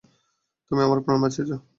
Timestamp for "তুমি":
0.71-0.81